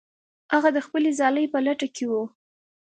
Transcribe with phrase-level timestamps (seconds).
[0.53, 2.13] هغه د خپلې ځالې په لټه کې و.